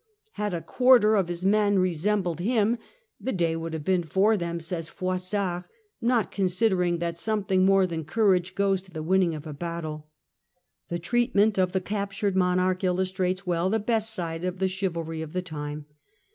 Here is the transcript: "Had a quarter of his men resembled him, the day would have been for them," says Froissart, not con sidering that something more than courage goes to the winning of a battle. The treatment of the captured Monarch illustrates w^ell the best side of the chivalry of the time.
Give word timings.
"Had 0.31 0.51
a 0.55 0.63
quarter 0.63 1.15
of 1.15 1.27
his 1.27 1.45
men 1.45 1.77
resembled 1.77 2.39
him, 2.39 2.79
the 3.19 3.31
day 3.31 3.55
would 3.55 3.71
have 3.73 3.83
been 3.83 4.03
for 4.03 4.35
them," 4.35 4.59
says 4.59 4.89
Froissart, 4.89 5.65
not 6.01 6.31
con 6.31 6.45
sidering 6.47 6.97
that 6.97 7.19
something 7.19 7.63
more 7.65 7.85
than 7.85 8.03
courage 8.03 8.55
goes 8.55 8.81
to 8.81 8.89
the 8.89 9.03
winning 9.03 9.35
of 9.35 9.45
a 9.45 9.53
battle. 9.53 10.09
The 10.87 10.97
treatment 10.97 11.59
of 11.59 11.71
the 11.71 11.81
captured 11.81 12.35
Monarch 12.35 12.83
illustrates 12.83 13.41
w^ell 13.41 13.69
the 13.69 13.77
best 13.79 14.11
side 14.11 14.43
of 14.43 14.57
the 14.57 14.67
chivalry 14.67 15.21
of 15.21 15.33
the 15.33 15.43
time. 15.43 15.85